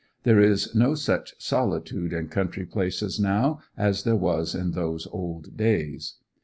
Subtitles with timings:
[0.23, 5.55] There is no such solitude in country places now as there was in those old
[5.55, 6.15] days.